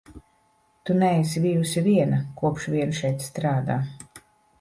Tu 0.89 0.93
neesi 1.01 1.43
bijusi 1.43 1.83
viena, 1.87 2.21
kopš 2.39 2.65
vien 2.77 2.95
šeit 3.01 3.27
strādā. 3.27 3.77